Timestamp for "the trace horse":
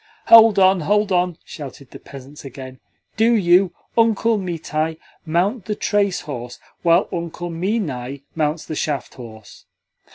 5.65-6.57